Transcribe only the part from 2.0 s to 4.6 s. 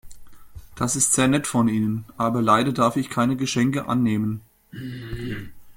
aber leider darf ich keine Geschenke annehmen.